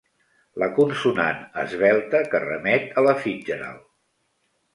[0.61, 3.87] La consonant esvelta que remet a la Fitzgerald.